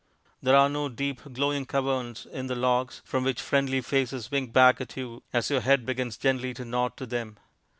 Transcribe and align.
There 0.41 0.55
are 0.55 0.67
no 0.67 0.89
deep, 0.89 1.21
glowing 1.31 1.67
caverns 1.67 2.25
in 2.25 2.47
the 2.47 2.55
logs 2.55 3.03
from 3.05 3.23
which 3.23 3.39
friendly 3.39 3.81
faces 3.81 4.31
wink 4.31 4.51
back 4.51 4.81
at 4.81 4.97
you 4.97 5.21
as 5.31 5.51
your 5.51 5.61
head 5.61 5.85
begins 5.85 6.17
gently 6.17 6.55
to 6.55 6.65
nod 6.65 6.97
to 6.97 7.05
them. 7.05 7.37